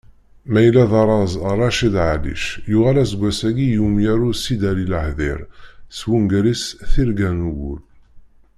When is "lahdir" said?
4.91-5.39